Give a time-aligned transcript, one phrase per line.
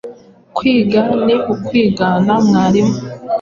[0.55, 2.95] Kwiga ni ukwigana mwaramu